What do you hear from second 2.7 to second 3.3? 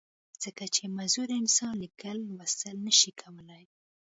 نۀ شي